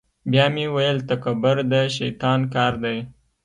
[0.31, 2.97] بیا مې ویل تکبر د شیطان کار دی.